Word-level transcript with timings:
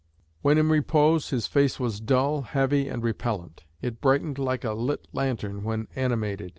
When 0.41 0.57
in 0.57 0.69
repose, 0.69 1.29
his 1.29 1.45
face 1.45 1.79
was 1.79 1.99
dull, 1.99 2.41
heavy, 2.41 2.89
and 2.89 3.03
repellent. 3.03 3.65
It 3.83 4.01
brightened 4.01 4.39
like 4.39 4.63
a 4.63 4.73
lit 4.73 5.07
lantern 5.13 5.63
when 5.63 5.87
animated. 5.95 6.49